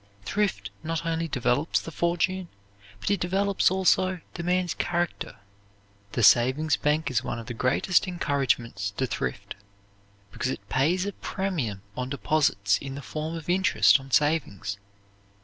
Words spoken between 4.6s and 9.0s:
character." The savings bank is one of the greatest encouragements